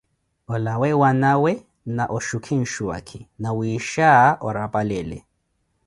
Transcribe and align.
Olawe 0.53 0.89
wanawe 1.01 1.51
na 1.95 2.03
oxhukhe 2.15 2.53
nsuwaakhi, 2.63 3.19
nawiixha 3.41 4.09
warapalele. 4.45 5.17